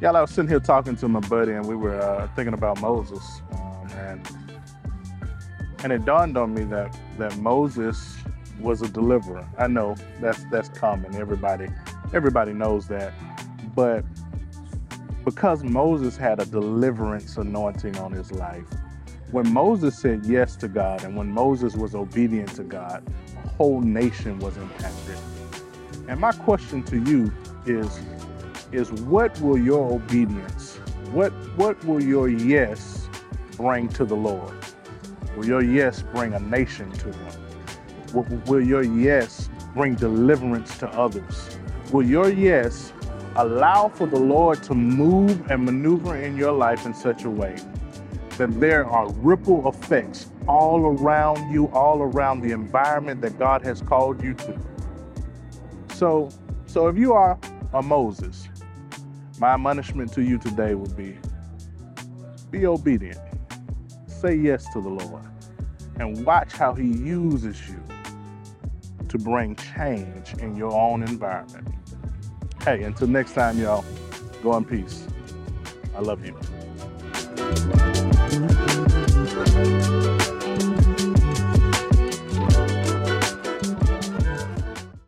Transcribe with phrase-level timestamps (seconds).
[0.00, 2.80] Y'all, I was sitting here talking to my buddy, and we were uh, thinking about
[2.80, 4.28] Moses, um, and
[5.84, 8.16] and it dawned on me that that Moses
[8.58, 9.48] was a deliverer.
[9.56, 11.14] I know that's that's common.
[11.14, 11.68] Everybody
[12.12, 13.14] everybody knows that,
[13.74, 14.04] but
[15.24, 18.66] because Moses had a deliverance anointing on his life,
[19.30, 23.02] when Moses said yes to God, and when Moses was obedient to God,
[23.44, 25.18] a whole nation was impacted.
[26.08, 27.32] And my question to you
[27.64, 28.00] is
[28.72, 30.76] is what will your obedience,
[31.12, 33.08] what what will your yes
[33.56, 34.54] bring to the Lord?
[35.36, 37.32] Will your yes bring a nation to him?
[38.12, 41.58] Will, will your yes bring deliverance to others?
[41.92, 42.92] Will your yes
[43.36, 47.56] allow for the Lord to move and maneuver in your life in such a way
[48.38, 53.80] that there are ripple effects all around you, all around the environment that God has
[53.80, 54.58] called you to?
[55.94, 56.28] So,
[56.66, 57.38] so if you are
[57.72, 58.43] a Moses,
[59.38, 61.18] my admonishment to you today would be
[62.50, 63.18] be obedient.
[64.06, 65.24] Say yes to the Lord
[65.98, 67.82] and watch how he uses you
[69.08, 71.68] to bring change in your own environment.
[72.64, 73.84] Hey, until next time, y'all,
[74.42, 75.06] go in peace.
[75.94, 76.36] I love you.